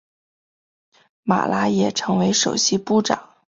[1.21, 3.29] 马拉也成为首席部长。